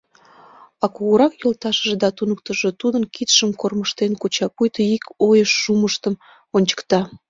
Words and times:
А 0.83 0.85
кугурак 0.95 1.33
йолташыже 1.41 1.95
да 2.03 2.09
туныктышыжо 2.17 2.71
тудын 2.81 3.03
кидшым 3.15 3.49
кормыжтен 3.61 4.11
куча, 4.21 4.47
пуйто 4.55 4.81
ик 4.95 5.03
ойыш 5.27 5.51
шумыштым 5.61 6.13
ончыкта. 6.55 6.99